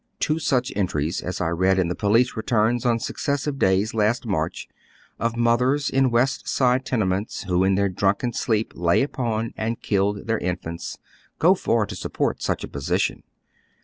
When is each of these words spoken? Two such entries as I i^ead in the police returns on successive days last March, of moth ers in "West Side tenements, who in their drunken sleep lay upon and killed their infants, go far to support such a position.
Two 0.19 0.39
such 0.39 0.73
entries 0.75 1.21
as 1.21 1.39
I 1.39 1.49
i^ead 1.49 1.77
in 1.77 1.87
the 1.87 1.93
police 1.93 2.35
returns 2.35 2.87
on 2.87 2.97
successive 2.97 3.59
days 3.59 3.93
last 3.93 4.25
March, 4.25 4.67
of 5.19 5.37
moth 5.37 5.61
ers 5.61 5.89
in 5.91 6.09
"West 6.09 6.47
Side 6.47 6.85
tenements, 6.87 7.43
who 7.43 7.63
in 7.63 7.75
their 7.75 7.87
drunken 7.87 8.33
sleep 8.33 8.73
lay 8.75 9.03
upon 9.03 9.53
and 9.55 9.79
killed 9.83 10.25
their 10.25 10.39
infants, 10.39 10.97
go 11.37 11.53
far 11.53 11.85
to 11.85 11.95
support 11.95 12.41
such 12.41 12.63
a 12.63 12.67
position. 12.67 13.21